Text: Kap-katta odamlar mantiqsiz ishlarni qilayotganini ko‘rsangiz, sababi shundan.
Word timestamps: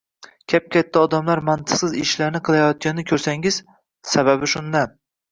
Kap-katta 0.51 1.01
odamlar 1.07 1.41
mantiqsiz 1.49 1.91
ishlarni 2.03 2.41
qilayotganini 2.47 3.05
ko‘rsangiz, 3.11 3.59
sababi 4.13 4.49
shundan. 4.55 4.97